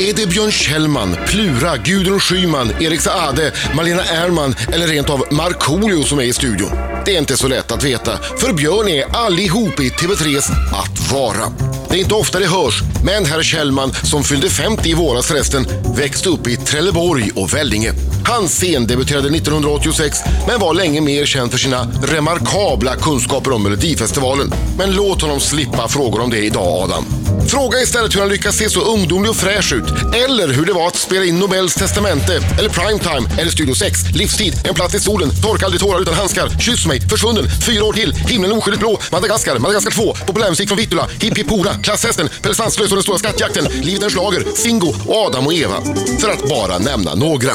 [0.00, 6.04] Är det Björn Kjellman, Plura, Gudrun Schyman, Erik Saade, Malena Ernman eller rent av Markoolio
[6.04, 6.70] som är i studion?
[7.04, 11.52] Det är inte så lätt att veta, för Björn är allihop i TV3s Att vara.
[11.90, 15.66] Det är inte ofta det hörs, men herr Kjellman, som fyllde 50 i våras förresten,
[15.96, 17.92] växte upp i Trelleborg och Vellinge.
[18.28, 24.52] Han scendebuterade 1986, men var länge mer känd för sina remarkabla kunskaper om Melodifestivalen.
[24.78, 27.04] Men låt honom slippa frågor om det idag, Adam.
[27.48, 29.84] Fråga istället hur han lyckas se så ungdomlig och fräsch ut.
[30.14, 34.54] Eller hur det var att spela in Nobels testamente, eller Primetime, eller Studio 6, Livstid,
[34.64, 38.12] En plats i solen, Torka aldrig tårar utan handskar, Kyss mig, Försvunnen, Fyra år till,
[38.14, 42.90] Himlen oskyldigt blå, Madagaskar, Madagaskar 2, Populärmusik från Vittula, Hipp Hipp Hora, Klasshästen, Pelle Svanslös
[42.90, 45.82] och Den stora skattjakten, Livet är en schlager, Singo och Adam och Eva.
[46.20, 47.52] För att bara nämna några.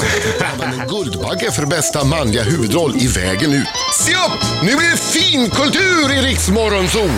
[0.63, 3.67] Vann en Guldbagge för bästa manliga huvudroll i Vägen ut.
[3.99, 4.39] Se upp!
[4.61, 7.09] Nu blir det finkultur i Riks Morgonzoo!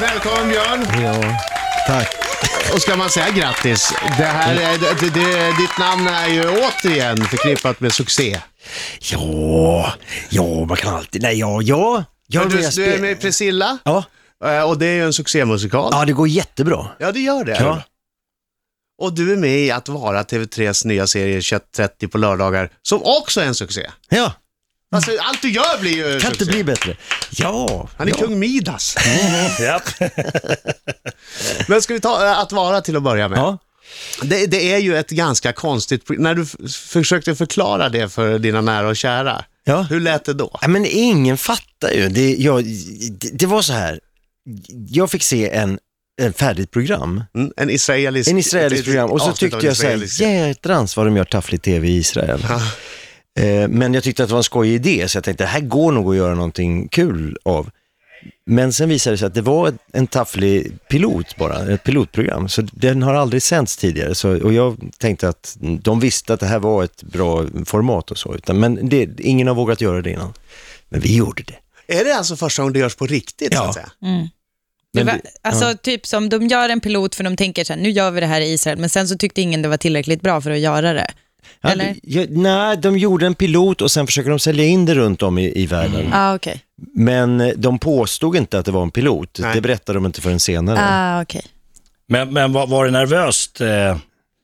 [0.00, 0.86] Välkommen Björn!
[1.02, 1.38] Ja,
[1.86, 2.08] tack.
[2.74, 3.92] Och ska man säga grattis?
[4.18, 8.40] Det här är, det, det, ditt namn är ju återigen förknippat med succé.
[8.98, 9.92] Ja,
[10.28, 11.22] ja, man kan alltid...
[11.22, 12.04] Nej, ja, ja.
[12.26, 14.04] ja Du, jag du är med Priscilla Ja,
[14.44, 15.88] eh, och det är ju en succémusikal.
[15.92, 16.86] ja, det går jättebra.
[16.98, 17.56] Ja, det gör det.
[17.60, 17.82] Ja.
[19.02, 23.40] Och du är med i Att vara TV3s nya serie 21.30 på lördagar, som också
[23.40, 23.90] är en succé.
[24.08, 24.32] Ja,
[24.94, 26.52] Alltså, allt du gör blir ju kan inte succé.
[26.52, 26.96] bli bättre.
[27.30, 28.18] Ja, Han är ja.
[28.18, 28.96] kung Midas.
[29.60, 29.82] Japp.
[31.68, 33.38] Men ska vi ta eh, Att vara till att börja med?
[33.38, 33.58] Ja.
[34.22, 38.60] Det, det är ju ett ganska konstigt, när du f- försökte förklara det för dina
[38.60, 39.82] nära och kära, Ja.
[39.82, 40.58] hur lät det då?
[40.62, 42.08] Ja, men ingen fattar ju.
[42.08, 42.64] Det, jag,
[43.10, 44.00] det, det var så här,
[44.88, 45.78] jag fick se en,
[46.20, 48.30] en färdigt program, Mm, en israelisk...
[48.30, 51.62] en israelisk program och så tyckte jag så israelisk- här, jädrans vad de gör tafflig
[51.62, 52.44] tv i Israel.
[53.40, 55.60] Eh, Men jag tyckte att det var en skojig idé, så jag tänkte, det här
[55.60, 57.70] går nog att göra någonting kul av.
[58.46, 62.48] Men sen visade det sig att det var ett- en tafflig pilot bara, ett pilotprogram.
[62.48, 64.14] Så den har aldrig sänts tidigare.
[64.14, 68.18] Så, och jag tänkte att de visste att det här var ett bra format och
[68.18, 68.34] så.
[68.34, 70.32] Utan, men det, ingen har vågat göra det innan.
[70.88, 71.56] Men vi gjorde det.
[72.00, 73.54] Är det alltså första gången det görs på riktigt?
[73.54, 73.68] Så Ja.
[73.68, 73.90] att säga?
[74.94, 77.80] Men Det var, alltså typ som de gör en pilot för de tänker så här,
[77.80, 80.20] nu gör vi det här i Israel, men sen så tyckte ingen det var tillräckligt
[80.20, 81.10] bra för att göra det.
[81.60, 81.96] Ja, Eller?
[82.02, 85.38] Ja, nej, de gjorde en pilot och sen försöker de sälja in det runt om
[85.38, 86.10] i, i världen.
[86.12, 86.60] Ah, okej.
[86.94, 89.38] Men eh, de påstod inte att det var en pilot.
[89.42, 89.54] Nej.
[89.54, 90.78] Det berättade de inte förrän senare.
[90.80, 91.42] Ah, okej.
[92.08, 93.96] Men, men var, var det nervöst, eh,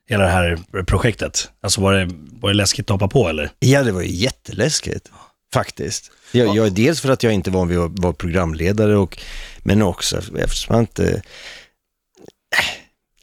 [0.09, 1.51] hela det här projektet?
[1.63, 2.11] Alltså var det,
[2.41, 3.51] var det läskigt att hoppa på eller?
[3.59, 5.11] Ja, det var ju jätteläskigt.
[5.55, 6.11] Faktiskt.
[6.33, 9.19] Jag, jag, dels för att jag inte var van vid att vara programledare, och,
[9.59, 11.23] men också eftersom jag inte...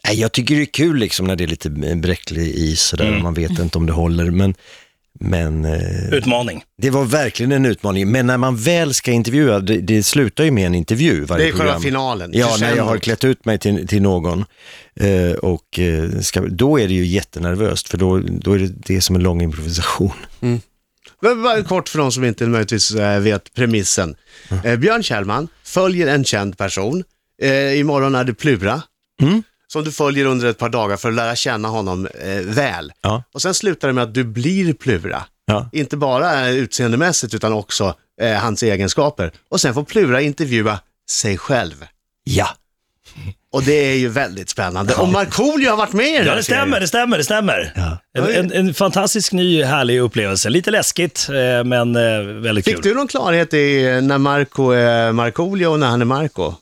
[0.08, 3.18] Nej, jag tycker det är kul liksom när det är lite bräcklig is sådär, Mm.
[3.18, 4.32] och man vet inte om det håller.
[4.32, 4.56] Men,
[5.20, 6.64] men eh, Utmaning.
[6.82, 8.12] det var verkligen en utmaning.
[8.12, 11.50] Men när man väl ska intervjua, det, det slutar ju med en intervju varje Det
[11.52, 12.32] är själva finalen.
[12.34, 14.46] Ja, när jag har klätt ut mig till, till någon.
[14.96, 19.02] Eh, och eh, ska, då är det ju jättenervöst, för då, då är det det
[19.02, 20.14] som en lång improvisation.
[20.40, 20.62] Men
[21.22, 24.16] bara kort för de som inte möjligtvis eh, vet premissen.
[24.64, 27.04] Eh, Björn Kjellman följer en känd person.
[27.42, 28.82] Eh, imorgon är det Plura.
[29.22, 29.44] Mm.
[29.68, 32.94] Som du följer under ett par dagar för att lära känna honom eh, väl.
[33.02, 33.24] Ja.
[33.34, 35.24] Och sen slutar det med att du blir Plura.
[35.46, 35.70] Ja.
[35.72, 37.96] Inte bara utseendemässigt utan också
[38.42, 39.32] hans egenskaper.
[39.50, 41.86] Och sen får Plura intervjua sig själv.
[42.24, 42.48] Ja.
[43.56, 44.94] Och det är ju väldigt spännande.
[44.94, 46.82] Och Markoolio har varit med i den Ja, det stämmer, serien.
[46.82, 47.74] det stämmer, det stämmer.
[47.76, 47.98] Ja.
[48.18, 50.50] En, en, en fantastisk ny härlig upplevelse.
[50.50, 52.84] Lite läskigt, eh, men eh, väldigt Fick kul.
[52.84, 56.54] du någon klarhet i eh, när Marco är Markoolio och när han är Marco?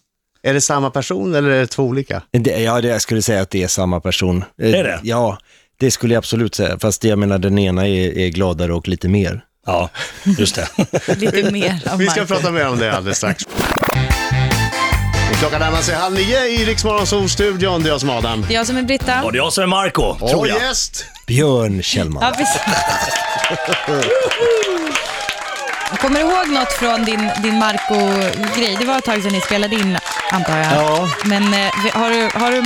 [0.44, 2.22] Är det samma person eller är det två olika?
[2.32, 4.44] Det, ja, det, jag skulle säga att det är samma person.
[4.62, 5.00] Är det?
[5.04, 5.38] Ja,
[5.80, 6.80] det skulle jag absolut säga.
[6.80, 9.44] Fast jag menar, den ena är, är gladare och lite mer.
[9.66, 9.90] Ja,
[10.38, 10.68] just det.
[11.16, 12.34] Lite mer av Vi ska Marco.
[12.34, 13.44] prata mer om det alldeles strax.
[15.40, 16.84] Klockan närmar sig halv nio i Rix
[17.30, 18.46] studion Det är jag som är Adam.
[18.48, 19.24] Det är jag som är Britta.
[19.24, 20.62] Och det är jag som är Marco, tror Och jag.
[20.62, 21.06] gäst!
[21.26, 22.24] Björn Kjellman.
[22.24, 22.62] Ja, precis.
[26.02, 28.78] Kommer du ihåg något från din, din Marco-grej?
[28.80, 29.98] Det var ett tag sedan ni spelade in,
[30.32, 30.74] antar jag.
[30.74, 31.10] Ja.
[31.26, 32.62] Men eh, har du, har du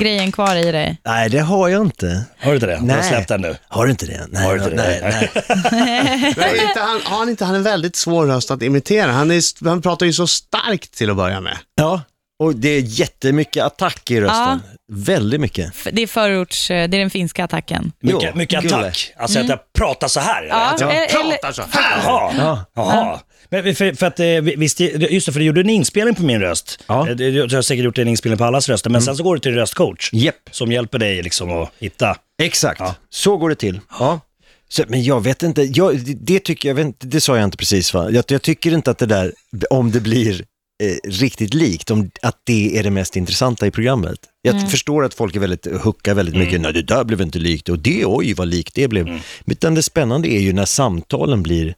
[0.00, 0.96] Marco-grejen kvar i dig?
[1.04, 2.24] Nej, det har jag inte.
[2.40, 2.72] Har du inte det?
[2.74, 3.02] Du har Nej.
[3.08, 3.56] släppt den nu.
[3.68, 4.26] Har du inte det?
[4.28, 4.76] Nej, Har du inte det?
[4.76, 5.30] nej, nej.
[6.36, 9.12] Men är inte han, har han inte han en väldigt svår röst att imitera?
[9.12, 11.56] Han, är, han pratar ju så starkt till att börja med.
[11.76, 12.02] Ja,
[12.42, 14.62] och det är jättemycket attack i rösten.
[14.92, 15.70] Väldigt mycket.
[15.74, 17.92] F- Det är förorts, eh, det är den finska attacken.
[18.02, 19.12] Mycket, Jo, mycket attack.
[19.18, 20.42] Alltså att jag pratar så här.
[20.42, 20.48] eller?
[20.54, 21.06] Ja, Att jag, eller,
[21.36, 22.02] Pratar så här.
[22.04, 22.64] jaha, Ja.
[22.74, 23.20] jaha.
[23.50, 26.40] Men för, för att, eh, visst, just det, för du gjorde en inspelning på min
[26.40, 26.84] röst.
[26.86, 27.08] Ja.
[27.08, 29.34] Eh, Du du har säkert gjort en inspelning på allas röster, men sen så går
[29.34, 30.10] du till röstcoach.
[30.12, 30.36] Jepp.
[30.50, 32.16] Som hjälper dig liksom att hitta.
[32.42, 32.94] Exakt, Ja.
[33.10, 33.80] så går det till.
[33.98, 34.20] Ja.
[34.68, 37.44] Så, men jag vet inte, jag, det, det tycker jag, vet inte, det sa jag
[37.44, 38.10] inte precis va?
[38.10, 39.32] Jag, jag tycker inte att det där,
[39.70, 40.44] om det blir
[40.82, 44.18] eh, riktigt likt, om att det är det mest intressanta i programmet.
[44.42, 47.68] Jag förstår att folk är väldigt, huckar väldigt mycket, nej det där blev inte likt
[47.68, 49.20] och det, oj vad likt det blev.
[49.46, 51.74] Utan det spännande är ju när samtalen blir,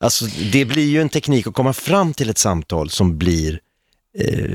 [0.00, 3.60] alltså det blir ju en teknik att komma fram till ett samtal som blir
[4.18, 4.54] eh,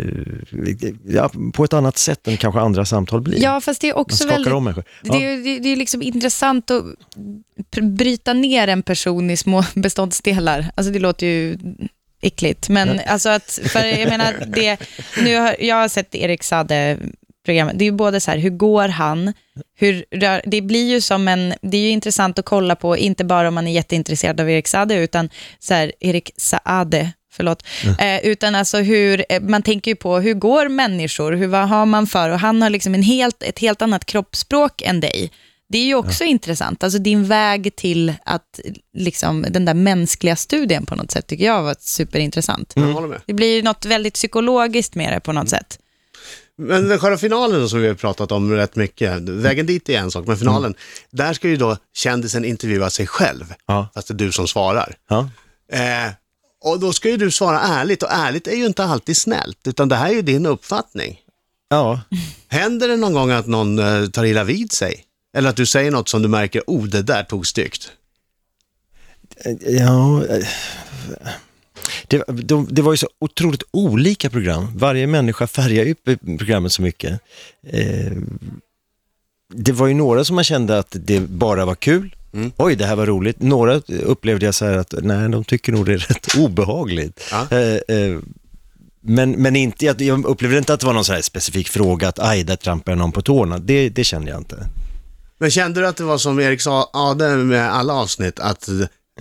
[1.07, 3.43] ja, på ett annat sätt än kanske andra samtal blir.
[3.43, 4.53] Ja, fast det är också väldigt...
[4.53, 4.83] om människor.
[5.01, 6.83] Det, är- det, är liksom intressant att
[7.81, 10.71] bryta ner en person i små beståndsdelar.
[10.75, 11.57] Alltså det låter ju
[12.21, 14.77] äckligt, men alltså att, för jag menar, det,
[15.23, 16.97] nu har, jag har sett Erik Sade
[17.45, 17.79] programmet.
[17.79, 19.33] Det är ju både så här, hur går han?
[19.77, 23.25] Hur rör, det blir ju som en, det är ju intressant att kolla på, inte
[23.25, 27.63] bara om man är jätteintresserad av Erik Sade, utan så här, Erik Saade, förlåt,
[27.99, 31.85] eh, utan alltså hur, eh, man tänker ju på hur går människor, hur, vad har
[31.85, 35.31] man för, och han har liksom en helt, ett helt annat kroppsspråk än dig.
[35.69, 38.59] Det är ju också intressant, alltså din väg till att,
[38.93, 42.75] liksom, den där mänskliga studien på något sätt tycker jag var superintressant.
[42.75, 42.95] Med.
[43.25, 45.79] Det blir ju något väldigt psykologiskt med det på något sätt.
[46.57, 50.11] Men den själva finalen som vi har pratat om rätt mycket, vägen dit är en
[50.11, 50.75] sak, men finalen,
[51.11, 53.87] där ska ju då kändisen intervjua sig själv, Ja.
[53.93, 54.95] fast det är du som svarar.
[55.09, 55.29] Ja.
[55.71, 56.11] Eh,
[56.63, 59.89] och då ska ju du svara ärligt, och ärligt är ju inte alltid snällt, utan
[59.89, 61.19] det här är ju din uppfattning.
[61.69, 62.01] Ja.
[62.47, 65.03] Händer det någon gång att någon eh, tar illa vid sig?
[65.37, 67.91] Eller att du säger något som du märker, oh det där tog styggt.
[69.61, 70.47] Ja, eh,
[72.07, 74.67] det, de, det var ju så otroligt olika program.
[74.75, 75.95] Varje människa färgar ju
[76.37, 77.19] programmet så mycket.
[77.67, 78.11] Eh,
[79.53, 82.15] det var ju några som man kände att det bara var kul.
[82.57, 83.41] Oj, det här var roligt.
[83.41, 87.21] Några upplevde jag så här att nej, de tycker nog det är rätt obehagligt.
[87.31, 87.47] Ja.
[87.51, 88.19] Eh, eh,
[89.01, 92.07] men, men inte, jag, jag upplevde inte att det var någon så här specifik fråga
[92.07, 93.57] att aj, där trampar någon på tårna.
[93.57, 94.67] Det, det kände jag inte.
[95.37, 98.69] Men kände du att det var som Erik sa, Ade med alla avsnitt, att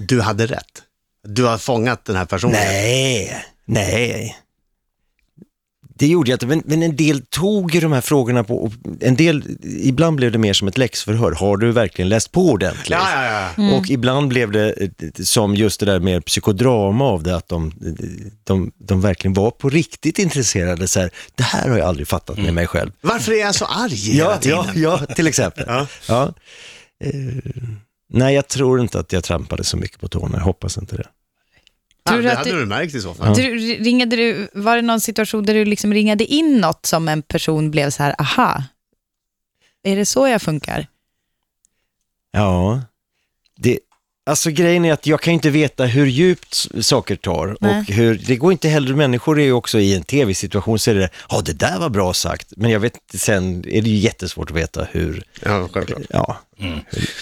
[0.01, 0.83] du hade rätt?
[1.25, 2.57] Du har fångat den här personen?
[2.57, 4.37] Nej, nej.
[5.99, 8.73] Det gjorde jag inte, men, men en del tog ju de här frågorna på, och
[9.01, 11.33] en del, ibland blev det mer som ett läxförhör.
[11.33, 12.91] Har du verkligen läst på ordentligt?
[12.91, 13.77] Ja, ja, ja.
[13.77, 14.89] Och ibland blev det eh,
[15.25, 17.73] som just det där mer psykodrama av det, att de,
[18.45, 20.89] de, de verkligen var på riktigt intresserade.
[20.89, 22.91] Så här, det här har jag aldrig fattat med mig själv.
[23.01, 24.59] Varför är jag så arg hela Ja, tiden?
[24.75, 25.65] ja, ja, till exempel.
[25.69, 25.87] Ja.
[26.09, 26.35] Ja.
[27.05, 27.13] Eh,
[28.19, 30.39] nej, jag tror inte att jag trampade så mycket på tårna.
[30.39, 31.07] Jag hoppas inte det.
[32.05, 33.35] Ja, Tror du det hade du- du märkt i så fall.
[33.37, 37.23] Du, ringade du, var det någon situation där du liksom ringade in något som en
[37.23, 38.63] person blev så här, aha,
[39.83, 40.87] är det så jag funkar?
[42.31, 42.83] Ja,
[43.57, 43.79] det,
[44.27, 47.79] alltså grejen är att jag kan inte veta hur djupt saker tar Nej.
[47.79, 50.95] och hur, det går inte heller, människor är ju också i en tv-situation så är
[50.95, 54.51] det, ja det där var bra sagt, men jag vet sen är det ju jättesvårt
[54.51, 56.03] att veta hur, Ja, självklart.
[56.09, 56.41] ja.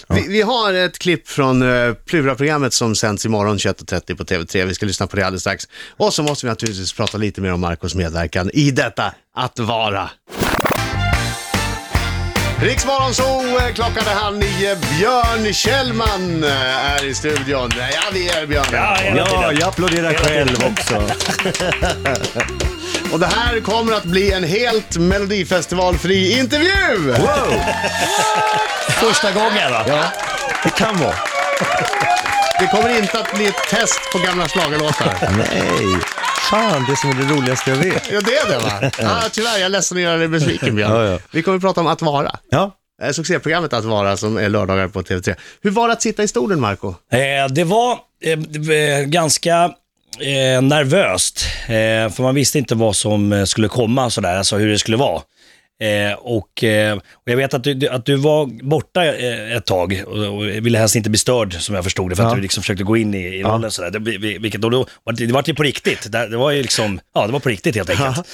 [0.08, 4.66] Vi, vi har ett klipp från uh, Plura-programmet som sänds imorgon 21.30 på TV3.
[4.66, 5.68] Vi ska lyssna på det alldeles strax.
[5.96, 10.10] Och så måste vi naturligtvis prata lite mer om Marcos medverkan i detta Att vara.
[12.62, 14.76] Riksmorgon så eh, klockan är halv nio.
[14.76, 17.70] Björn Kjellman eh, är i studion.
[17.76, 18.66] Ja, vi är Björn.
[18.72, 21.02] Ja, Ja, jag applåderar själv också.
[23.12, 27.14] Och det här kommer att bli en helt Melodifestivalfri intervju!
[28.88, 29.84] Första gången va?
[29.88, 30.04] Ja,
[30.64, 31.14] det kan vara.
[32.60, 35.14] Det kommer inte att bli ett test på gamla schlagerlåtar.
[35.36, 35.98] Nej,
[36.50, 38.10] fan det som är det roligaste jag vet.
[38.12, 38.90] Ja, det är det va?
[38.98, 40.90] Ja, tyvärr, jag är ledsen att göra dig besviken Björn.
[40.90, 41.18] Ja, ja.
[41.32, 42.36] Vi kommer att prata om Att vara.
[42.50, 45.34] Ja, Eh, Succéprogrammet Att vara som är lördagar på TV3.
[45.62, 46.88] Hur var det att sitta i stolen Marco?
[47.12, 47.92] Eh, det var
[48.24, 49.64] eh, det var ganska
[50.20, 54.68] eh, nervöst, eh, för man visste inte vad som eh, skulle komma, sådär, alltså hur
[54.68, 55.22] det skulle vara.
[55.82, 60.02] Eh, och, eh, och jag vet att du, att du var borta eh, ett tag
[60.06, 62.34] och, och ville helst inte bli störd, som jag förstod det, för att Ja.
[62.36, 63.70] du liksom försökte gå in i, i rollen.
[63.70, 63.90] Sådär.
[63.90, 67.00] Det, vi- vilket, då, då, det var ju på riktigt, det, det var ju liksom,
[67.14, 68.28] ja det var på riktigt helt enkelt.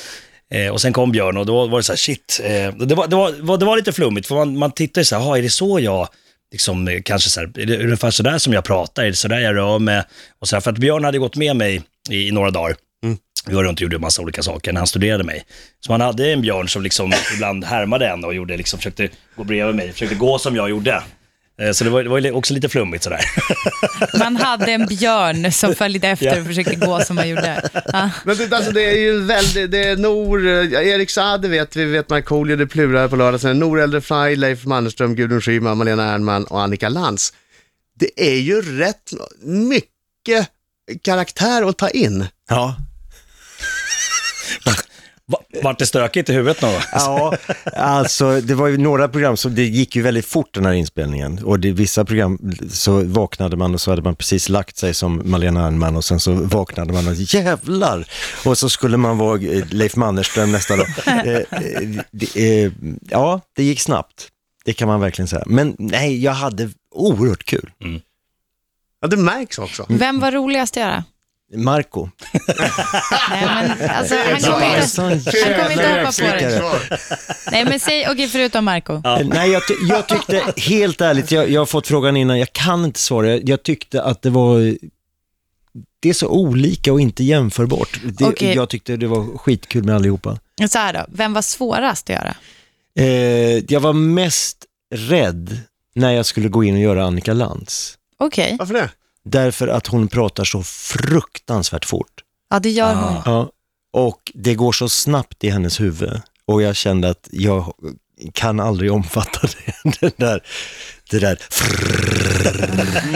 [0.54, 2.40] Eh, och sen kom Björn och då var det så här, shit.
[2.44, 2.50] Eh,
[2.86, 5.22] det, var, det, var, det var lite flummigt, för man, man tittar ju så här,
[5.24, 6.08] "Jaha, är det så jag,
[6.52, 9.28] liksom, kanske så här, är det ungefär så där som jag pratar, är det så
[9.28, 10.02] där jag rör mig?
[10.40, 12.76] Och så här, för att Björn hade gått med mig i, i några dagar.
[13.46, 15.44] Vi var runt och gjorde en massa olika saker när han studerade mig.
[15.80, 19.44] Så man hade en Björn som liksom ibland härmade en och gjorde, liksom, försökte gå
[19.44, 21.02] bredvid mig, försökte gå som jag gjorde.
[21.60, 23.20] Eh, Så det var, det var ju också lite flummigt sådär.
[24.18, 26.40] Man hade en björn som följde efter Ja.
[26.40, 27.70] och försökte gå som man gjorde.
[27.92, 28.10] Ja.
[28.24, 32.08] Men det, alltså, det är ju väldigt, det är Nor, Erik Saade vet vi, vet
[32.10, 36.62] Markoolio, det Plura på lördag, sen Nor Eldefly, Leif Mannerström, Gudrun Schyman, Malena Ernman och
[36.62, 37.32] Annika Lantz.
[37.98, 40.48] Det är ju rätt mycket
[41.02, 42.26] karaktär att ta in.
[42.48, 42.76] ja.
[45.30, 45.38] Va?
[45.62, 46.80] Vart det stökigt i huvudet någon?
[46.92, 47.36] Ja,
[47.76, 51.44] alltså det var ju några program som det gick ju väldigt fort den här inspelningen.
[51.44, 55.22] Och det, vissa program så vaknade man och så hade man precis lagt sig som
[55.24, 58.08] Malena Ernman och sen så vaknade man och jävlar!
[58.44, 60.86] Och så skulle man vara eh, Leif Mannerström nästa dag.
[61.08, 61.44] Eh, eh,
[62.10, 62.72] det, eh,
[63.10, 64.28] ja, det gick snabbt.
[64.64, 65.42] Det kan man verkligen säga.
[65.46, 67.70] Men nej, jag hade oerhört kul.
[69.00, 69.86] Ja, det märks också.
[69.88, 71.04] Vem var roligast att göra?
[71.54, 72.08] Marco.
[73.30, 76.98] Nej, men, alltså, han kommer inte, han kommer inte hoppa på det.
[77.50, 78.92] Nej, men säg, okej, förutom Marco.
[78.94, 82.52] Eh, Nej, jag, ty- jag tyckte, helt ärligt, jag, jag har fått frågan innan, jag
[82.52, 83.28] kan inte svara.
[83.30, 84.76] Jag, jag tyckte att det var,
[86.00, 88.00] det är så olika och inte jämförbart.
[88.04, 88.54] Det, Okej.
[88.54, 90.38] Jag tyckte det var skitkul med allihopa.
[90.70, 92.34] Så här då, vem var svårast att göra?
[92.98, 94.64] Eh, jag var mest
[94.94, 95.58] rädd
[95.94, 97.94] när jag skulle gå in och göra Annika Lantz.
[98.18, 98.90] Okej, Varför det?
[99.30, 102.12] Därför att hon pratar så fruktansvärt fort.
[102.50, 103.22] ja det gör hon.
[103.24, 103.50] Ja,
[103.92, 106.20] och det går så snabbt i hennes huvud.
[106.46, 107.72] Och jag kände att jag
[108.32, 110.42] kan aldrig omfatta det, det där.
[111.10, 111.38] Det där.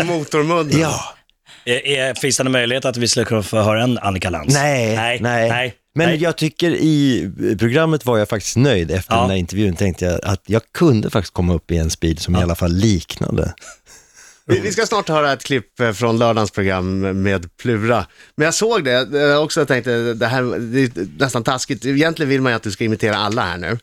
[0.05, 0.81] Motormunnen.
[0.81, 1.01] Ja.
[1.65, 4.55] Är, är, finns det en möjlighet att vi skulle kunna få höra en Annika Lantz?
[4.55, 5.49] Nej, nej, nej.
[5.49, 5.75] nej.
[5.95, 6.23] Men nej.
[6.23, 8.91] jag tycker i programmet var jag faktiskt nöjd.
[8.91, 9.21] Efter Ja.
[9.21, 12.37] den där intervjun tänkte jag att jag kunde faktiskt komma upp i en speed som
[12.37, 13.55] i alla fall liknade.
[14.47, 18.07] Vi, ska snart höra ett klipp eh, från lördagens program med Plura.
[18.37, 21.85] Men jag såg det eh, också och tänkte, det här det är nästan taskigt.
[21.85, 23.79] Egentligen vill man ju att du ska imitera alla här nu.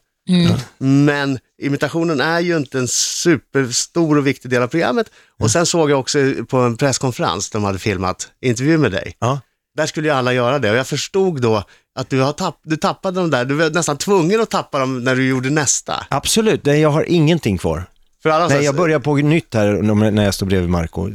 [0.77, 5.11] Men imitationen är ju inte en superstor och viktig del av programmet.
[5.39, 9.15] Och sen såg jag också på en presskonferens, de hade filmat intervju med dig.
[9.19, 9.39] Ja.
[9.77, 11.63] Där skulle ju alla göra det och jag förstod då
[11.99, 13.45] att du, har tapp, du tappade dem där.
[13.45, 16.05] Du var nästan tvungen att tappa dem när du gjorde nästa.
[16.09, 17.88] Absolut, jag har ingenting kvar.
[18.25, 21.09] Nej, jag börjar på nytt här när jag står bredvid Marco.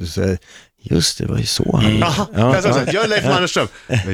[0.87, 2.14] Just det, var ju så han Ja,
[2.62, 2.92] sa så här, ja.
[2.92, 3.68] jag är Leif Mannerström.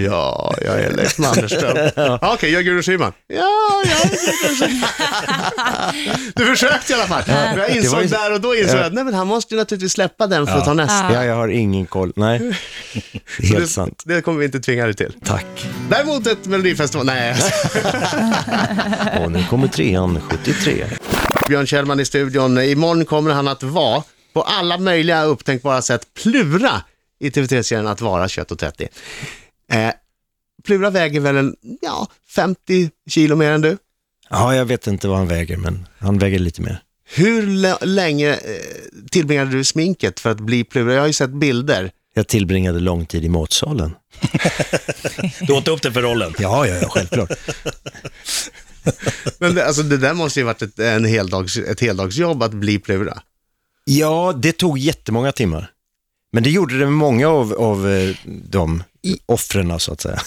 [0.06, 1.90] Ja, jag är Leif Mannerström.
[1.97, 2.18] ja.
[2.35, 3.12] Okej, jag är Gudrun Schyman.
[3.28, 4.88] Ja, jag är Gudrun Schyman.
[6.35, 7.23] Du försökte i alla fall.
[7.26, 9.59] Men jag insåg ju- där och då insåg jag att nej, men han måste ju
[9.61, 11.12] naturligtvis släppa den för att ta nästa.
[11.14, 12.12] Ja, jag har ingen koll.
[12.16, 12.38] Nej,
[13.38, 14.02] helt det, sant.
[14.06, 15.12] det kommer vi inte tvinga dig till.
[15.25, 15.47] Tack.
[15.90, 17.37] Däremot ett Melodifestival, nej.
[19.20, 20.85] Och nu kommer trean, 73.
[21.50, 22.59] Björn Kjellman i studion.
[22.61, 24.02] Imorgon kommer han att vara,
[24.33, 26.83] på alla möjliga upptänkbara sätt, Plura
[27.21, 28.88] i TV3-serien Att vara kött och 30.
[29.73, 29.90] Eh,
[30.64, 33.76] Plura väger väl en, ja, 50 kilo mer än du.
[34.30, 36.83] Ja, jag vet inte vad han väger, men han väger lite mer.
[37.14, 38.38] Hur lä- länge eh,
[39.11, 40.92] tillbringade du sminket för att bli Plura?
[40.95, 41.90] Jag har ju sett bilder.
[42.14, 43.95] Jag tillbringade lång tid i matsalen.
[45.40, 46.35] Du åt upp det för rollen.
[46.38, 47.30] Ja, ja, ja självklart.
[49.39, 52.79] Men det, alltså, det där måste ju varit ett, en heldags, ett heldagsjobb att bli
[52.79, 53.23] Plura.
[53.85, 55.71] Ja, det tog jättemånga timmar.
[56.33, 58.83] Men det gjorde det med många av, av eh, de
[59.27, 60.21] offren, så att säga.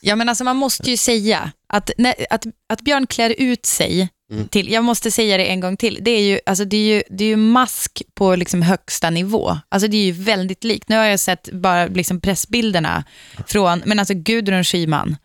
[0.00, 4.08] Ja, men alltså man måste ju säga att, när, att, att Björn klär ut sig
[4.50, 7.02] till, jag måste säga det en gång till, det är ju, alltså det är ju,
[7.10, 9.58] det är ju mask på liksom högsta nivå.
[9.68, 10.88] Alltså det är ju väldigt likt.
[10.88, 13.04] Nu har jag sett bara liksom pressbilderna
[13.46, 15.16] från, men alltså Gudrun Schyman,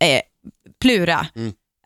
[0.00, 0.20] eh,
[0.80, 1.26] Plura,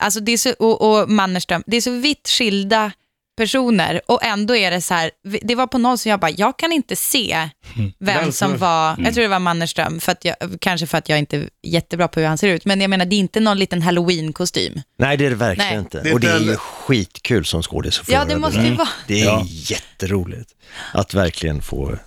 [0.01, 2.93] alltså det är så, och, och Mannerström, det är så vitt skilda
[3.37, 5.11] personer och ändå är det så här,
[5.43, 8.97] det var på någon som jag bara, jag kan inte se vem Vem som- var,
[9.05, 12.09] jag tror det var Mannerström, för att jag, kanske för att jag inte är jättebra
[12.09, 14.83] på hur han ser ut, men jag menar det är inte någon liten halloween-kostym.
[14.99, 15.79] Nej, det är det verkligen Nej.
[15.79, 16.13] inte.
[16.13, 18.89] Och det är ju skitkul som skådis Ja, det måste ju vara.
[19.07, 19.43] Det är Ja.
[19.47, 20.51] jätteroligt
[20.93, 21.99] att verkligen få...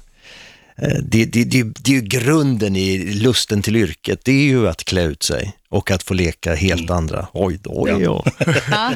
[0.82, 4.68] eh, Det, det, det, det är ju grunden i lusten till yrket, det är ju
[4.70, 7.28] att klä ut sig och att få leka helt andra.
[7.34, 8.26] Oj då, ja.
[8.72, 8.94] Ja.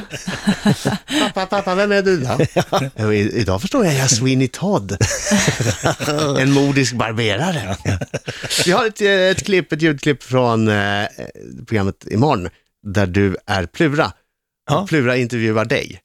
[1.34, 2.38] Pappa, pappa, vem är du då?
[2.96, 4.96] Ja, i- idag förstår jag, jag är Sweeney Todd.
[6.38, 7.76] en modisk barberare.
[8.66, 11.04] Vi har ett, ett klipp, ett ljudklipp från eh,
[11.66, 12.48] programmet imorgon,
[12.86, 14.12] där du är Plura.
[14.70, 14.86] Ja.
[14.88, 15.98] Plura intervjuar dig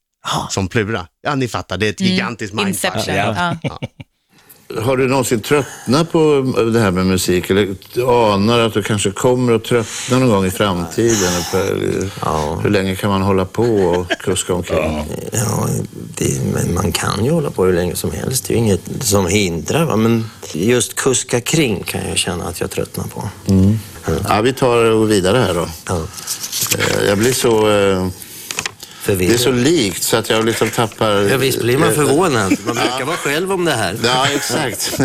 [0.49, 1.07] som Plura.
[1.21, 2.93] Ja, ni fattar, det är ett gigantiskt mindfuck.
[2.95, 3.15] Inception.
[3.15, 3.57] Ja.
[4.75, 7.49] Har du någonsin tröttnat på det här med musik?
[7.49, 7.75] Eller
[8.35, 11.43] anar att du kanske kommer att tröttna någon gång i framtiden?
[12.21, 12.59] Ja.
[12.63, 15.05] Hur länge kan man hålla på och kuska omkring?
[15.31, 15.67] Ja,
[16.17, 18.45] det, men man kan ju hålla på hur länge som helst.
[18.47, 19.85] Det är ju inget som hindrar.
[19.85, 19.95] Va?
[19.95, 23.29] Men just kuska kring kan jag känna att jag tröttnar på.
[24.29, 25.67] Ja, vi tar och går vidare här då.
[25.87, 26.01] Ja.
[26.77, 27.67] Eh, Jag blir så...
[29.09, 29.39] eh, Det är Förvirrad.
[29.39, 31.11] så likt så att jag liksom tappar...
[31.31, 32.53] Ja, visst blir man förvånad.
[32.65, 33.95] Man brukar vara själv om det här.
[34.03, 34.99] Ja, exakt.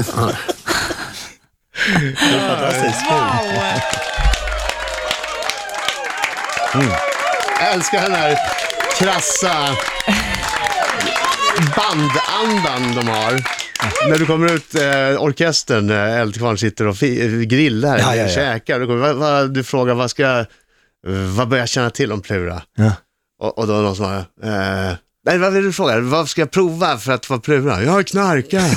[7.61, 8.37] Jag älskar den här
[8.99, 9.77] krassa
[11.77, 13.33] bandandan de har.
[14.09, 16.97] När du kommer ut, eh, orkestern, eh, Eldkvarn sitter och
[17.47, 18.35] grillar, Ja, ja, ja.
[18.35, 18.81] käkar.
[18.81, 20.45] Du, kommer, vad, vad, du frågar vad ska,
[21.37, 22.63] vad bör jag känna till om Plura?
[22.77, 22.93] Ja.
[23.43, 24.95] Och, och då någon som har, eh,
[25.27, 26.01] nej vad vill du fråga?
[26.01, 27.83] Vad ska jag prova för att få Plura?
[27.83, 28.71] Jag knarkar.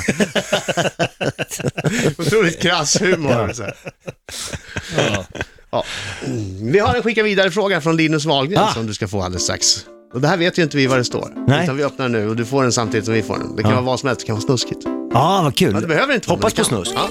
[2.20, 3.52] Otroligt krass humor.
[3.52, 3.74] Så här.
[5.70, 5.84] Ja.
[6.26, 6.72] Mm.
[6.72, 8.72] Vi har en skicka vidare-fråga från Linus Wahlgren Ah.
[8.74, 9.66] som du ska få alldeles strax.
[10.14, 11.32] Och det här vet ju inte vi vad det står.
[11.48, 11.64] Nej.
[11.64, 13.56] Utan vi öppnar nu och du får den samtidigt som vi får den.
[13.56, 13.76] Det kan Ja.
[13.76, 14.80] vara vad som helst, det kan vara snuskigt.
[15.12, 15.70] Ja, vad kul.
[15.74, 16.92] Ja, det behöver inte vara, Hoppas men på snusk.
[16.94, 17.08] Ja.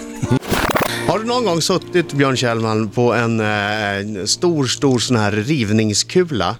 [1.08, 6.56] Har du någon gång suttit, Björn Kjellman, på en eh, stor, stor sån här rivningskula,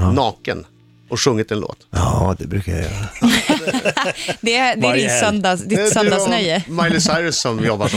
[0.00, 0.66] naken,
[1.10, 1.78] och sjungit en låt?
[1.90, 3.08] Ja, det brukar jag göra.
[4.40, 6.64] Det är, det är din söndags, ditt det söndagsnöje.
[6.68, 7.96] Miley Cyrus som jobbar så.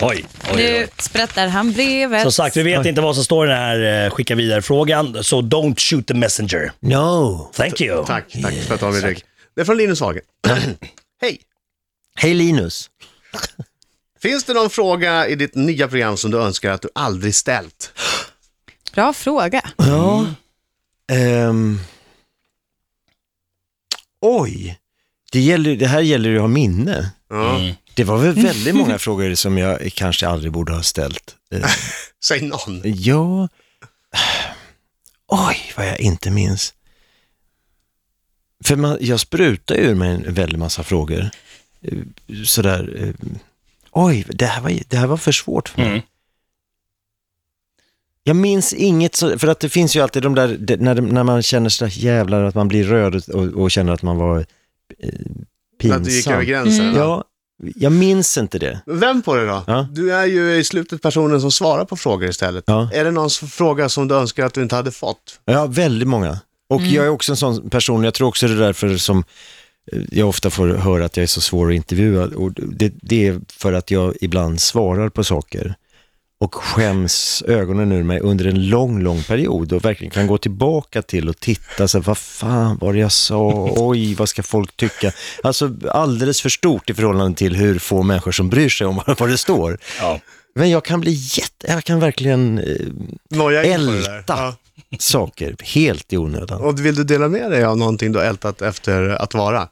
[0.00, 0.88] Oj, oj, Nu oj.
[0.98, 2.22] sprättar han brevet.
[2.22, 5.40] Som sagt, vi vet inte vad som står i den här eh, skicka vidare-frågan, så
[5.40, 6.72] don't shoot the messenger.
[6.80, 7.50] No.
[7.54, 8.06] Thank you.
[8.06, 9.24] Tack, tack för att du har min rygg.
[9.54, 10.24] Det är från Linus Wahlgren.
[11.22, 11.40] Hej!
[12.16, 12.90] Hej Linus.
[14.22, 17.92] Finns det någon fråga i ditt nya program som du önskar att du aldrig ställt?
[18.94, 19.70] Bra fråga.
[19.76, 20.26] Ja.
[21.12, 21.80] Ehm.
[24.20, 24.78] Oj.
[25.32, 27.10] Det, gäller, det här gäller ju att ha minne.
[27.30, 27.74] Mm.
[27.94, 31.36] Det var väl väldigt många frågor som jag kanske aldrig borde ha ställt.
[31.50, 31.70] Eh,
[32.24, 32.80] Säg någon.
[32.84, 33.48] Ja.
[35.26, 36.74] Oj, vad jag inte minns.
[38.64, 41.30] För man, jag sprutar ur mig en väldig massa frågor.
[41.82, 41.98] Eh,
[42.44, 42.96] Sådär.
[43.02, 43.14] eh,
[43.90, 45.88] Oj, det här var, det här var för svårt för mig.
[45.88, 46.02] Mm.
[48.24, 51.24] Jag minns inget, så, för att det finns ju alltid de där, det, när, när
[51.24, 54.44] man känner sig jävlar att man blir röd och, och känner att man var eh,
[55.80, 56.00] pinsam.
[56.00, 56.84] Att du gick över gränsen.
[56.84, 56.96] Mm.
[56.96, 57.02] Ja.
[57.02, 57.24] Ja,
[57.76, 58.80] jag minns inte det.
[58.86, 59.64] Vem på det då?
[59.66, 59.86] Ja.
[59.92, 62.64] Du är ju i slutet personen som svarar på frågor istället.
[62.66, 62.90] Ja.
[62.92, 65.40] Är det någon fråga som du önskar att du inte hade fått?
[65.44, 66.38] Ja, väldigt många.
[66.68, 69.24] Och jag är också en sån person, jag tror också det är därför som
[69.92, 72.24] eh, jag ofta får höra att jag är så svår att intervjua.
[72.24, 75.74] Och det, det är för att jag ibland svarar på saker
[76.42, 81.02] och skäms ögonen ur mig under en lång, lång period och verkligen kan gå tillbaka
[81.02, 84.76] till och titta, så här, vad fan var det jag sa, oj, vad ska folk
[84.76, 85.12] tycka?
[85.42, 89.28] Alltså alldeles för stort i förhållande till hur få människor som bryr sig om vad
[89.28, 89.78] det står.
[90.00, 90.20] Ja.
[90.54, 94.54] Men jag kan bli jätte, jag kan verkligen eh, älta Ja.
[94.98, 96.60] saker helt i onödan.
[96.60, 99.68] Och vill du dela med dig av någonting du har ältat efter att vara?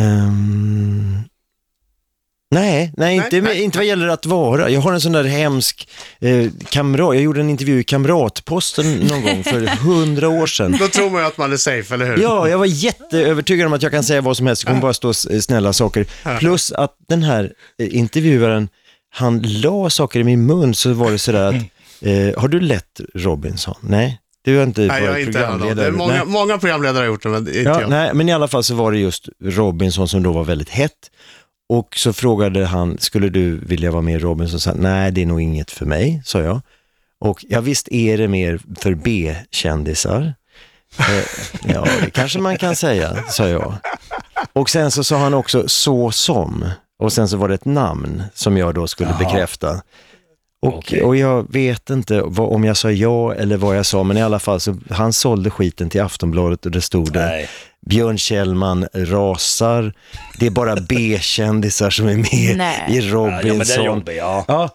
[0.00, 1.20] Ehm,
[2.52, 3.62] nej, nej, inte, nej.
[3.62, 4.70] inte vad gäller att vara.
[4.70, 5.88] Jag har en sån där hemsk
[6.20, 10.76] eh, kamrat, jag gjorde en intervju i Kamratposten någon gång för hundra år sedan.
[10.80, 12.22] Då tror man ju att man är safe, eller hur?
[12.22, 14.94] Ja, jag var jätteövertygad om att jag kan säga vad som helst, det kommer bara
[14.94, 16.06] stå s- snälla saker.
[16.38, 18.68] Plus att den här eh, intervjuaren,
[19.14, 21.54] han la saker i min mun så var det sådär att,
[22.00, 23.74] eh, har du lett Robinson?
[23.80, 26.22] Nej, du har inte Nej, varit jag inte är många, Nej.
[26.26, 27.90] många programledare har gjort det, men inte Ja, jag.
[27.90, 30.92] nej, men i alla fall så var det just Robinson som då var väldigt hett.
[31.72, 34.60] Och så frågade han, skulle du vilja vara med i Robinson?
[34.60, 36.60] Så nej, det är nog inget för mig, sa jag.
[37.20, 40.34] Och ja, visst är det mer för B-kändisar.
[40.98, 41.24] Eh,
[41.74, 43.74] ja, det kanske man kan säga, sa jag.
[44.52, 46.64] Och sen så sa han också så som.
[46.98, 49.82] Och sen så var det ett namn som jag då skulle bekräfta.
[50.62, 51.02] Och, Okej.
[51.02, 54.22] och jag vet inte vad, om jag sa ja eller vad jag sa, men i
[54.22, 57.48] alla fall så han sålde skiten till Aftonbladet och det stod där.
[57.86, 59.92] Björn Kjellman rasar,
[60.38, 62.86] det är bara B-kändisar som är med Nej.
[62.88, 63.84] i Ja, ja, men det är Robinson.
[63.84, 64.44] jobbigt, ja.
[64.48, 64.70] Ja.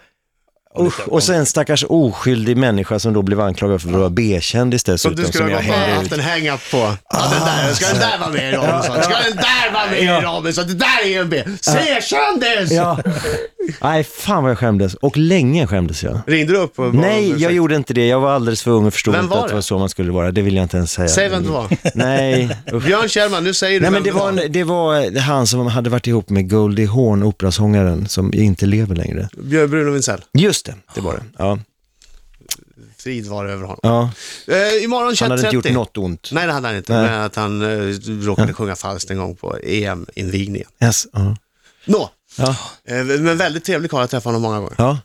[0.79, 4.91] Usch, och sen stackars oskyldig människa som då blev anklagad för att vara B-kändis Som
[4.93, 5.15] dessutom.
[5.15, 6.77] du skulle ha haft en hang-up på.
[7.09, 9.03] Ja, den där, ska den där vara med i Robinson?
[9.03, 10.25] Ska den där vara med i.
[10.25, 10.67] Robinson?
[10.67, 11.43] Det där är ju en B.
[11.61, 12.71] C-kändis!
[12.71, 12.99] Ja.
[13.81, 14.93] Nej, fan vad jag skämdes.
[14.93, 16.19] Och länge skämdes jag.
[16.27, 18.07] Ringde du upp och Nej, jag gjorde inte det.
[18.07, 20.31] Jag var alldeles för ung och förstod inte att det var så man skulle vara.
[20.31, 21.07] Det vill jag inte ens säga.
[21.07, 21.67] Säg vem det var.
[21.93, 22.49] Nej.
[22.85, 25.89] Björn Kjellman, nu säger du Nej, men det var, en, det var han som hade
[25.89, 29.29] varit ihop med Goldie Hawn, operasångaren, som inte lever längre.
[29.37, 30.21] Björn Bruno Wintzell.
[30.33, 31.23] Just det, det var det.
[31.37, 31.59] Ja,
[32.97, 33.79] Frid var över honom.
[33.83, 34.11] ja.
[34.53, 35.73] Eh, imorgon Han hade inte 21.30.
[35.73, 36.29] gjort något ont.
[36.31, 36.93] Nej, det hade han inte.
[36.93, 37.09] Nej.
[37.11, 37.93] Men att han eh,
[38.25, 40.67] råkade sjunga falskt en gång på EM-invigningen.
[40.83, 41.35] Yes, ja.
[41.85, 42.55] Nå, Ja.
[42.87, 44.75] eh, men väldigt trevlig karl, jag träffat honom många gånger.
[44.77, 44.99] ja.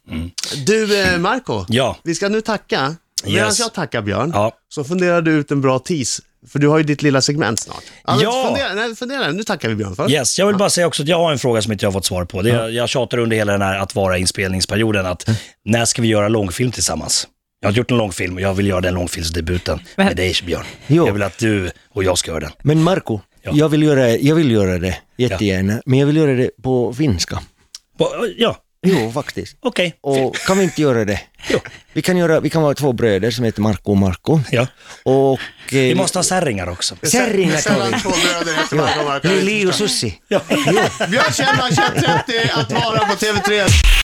[0.66, 1.64] Du, eh, Marco.
[1.68, 1.96] Ja.
[2.05, 2.96] Vi ska nu tacka.
[3.25, 3.59] Medan Yes.
[3.59, 4.53] jag tackar Björn, Ja.
[4.68, 6.22] så funderar du ut en bra tease.
[6.49, 7.83] För du har ju ditt lilla segment snart.
[8.03, 8.45] Alltså, Ja.
[8.47, 10.11] Fundera, nej, fundera, nu tackar vi Björn för.
[10.11, 11.93] Yes, jag vill bara säga också att jag har en fråga som inte jag har
[11.93, 12.43] fått svar på.
[12.43, 15.29] Det, Jag tjatar under hela den här att vara inspelningsperioden att
[15.65, 17.29] när ska vi göra långfilm tillsammans?
[17.61, 20.65] Jag har gjort en långfilm och jag vill göra den långfilmsdebuten med dig Björn.
[20.87, 21.07] Jo.
[21.07, 22.51] Jag vill att du och jag ska göra den.
[22.63, 23.51] Men Marco, Ja.
[23.55, 27.41] jag, vill göra, jag vill göra det jättegärna, men jag vill göra det på finska.
[27.99, 29.57] På- Ja, Jo, faktiskt.
[29.62, 29.95] okej.
[30.01, 31.21] Och kan vi inte göra det?
[31.49, 31.59] Jo.
[31.92, 34.40] Vi kan, göra, vi kan vara två bröder som heter Marco och Marco.
[34.51, 34.66] Ja.
[35.03, 35.40] Och...
[35.71, 36.97] Vi Eh, måste ha särringar också.
[37.12, 38.01] Kärringar tar Sällan vi.
[38.01, 39.29] två bröder heter Marco och Marco.
[39.29, 40.18] Lili och Sussi.
[41.09, 43.68] Björn Kjellman, 21.30 att vara på TV3.